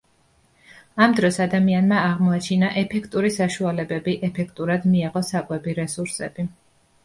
[1.07, 6.53] ამ დროს ადამიანმა აღმოაჩინა ეფექტური საშუალებები ეფექტურად მიეღო საკვები რესურსები.